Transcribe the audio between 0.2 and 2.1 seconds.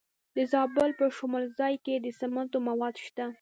د زابل په شمولزای کې د